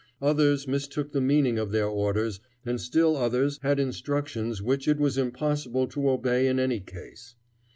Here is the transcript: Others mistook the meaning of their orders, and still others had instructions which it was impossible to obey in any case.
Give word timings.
Others 0.19 0.67
mistook 0.67 1.11
the 1.11 1.21
meaning 1.21 1.59
of 1.59 1.69
their 1.69 1.85
orders, 1.85 2.39
and 2.65 2.81
still 2.81 3.15
others 3.15 3.59
had 3.61 3.79
instructions 3.79 4.59
which 4.59 4.87
it 4.87 4.97
was 4.97 5.15
impossible 5.15 5.85
to 5.89 6.09
obey 6.09 6.47
in 6.47 6.59
any 6.59 6.79
case. 6.79 7.35